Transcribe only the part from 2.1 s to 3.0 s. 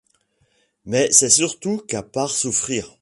souffrir.